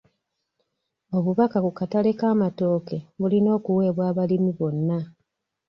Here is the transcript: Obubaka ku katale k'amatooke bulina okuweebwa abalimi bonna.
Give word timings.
Obubaka 1.17 1.57
ku 1.65 1.71
katale 1.79 2.11
k'amatooke 2.19 2.97
bulina 3.19 3.49
okuweebwa 3.57 4.03
abalimi 4.11 4.51
bonna. 4.59 4.99